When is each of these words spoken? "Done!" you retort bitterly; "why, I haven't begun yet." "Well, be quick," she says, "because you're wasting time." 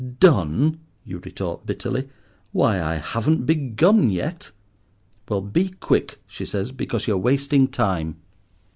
"Done!" 0.19 0.79
you 1.05 1.19
retort 1.19 1.67
bitterly; 1.67 2.09
"why, 2.51 2.81
I 2.81 2.95
haven't 2.95 3.45
begun 3.45 4.09
yet." 4.09 4.49
"Well, 5.29 5.41
be 5.41 5.69
quick," 5.79 6.19
she 6.25 6.43
says, 6.43 6.71
"because 6.71 7.05
you're 7.05 7.19
wasting 7.19 7.67
time." 7.67 8.15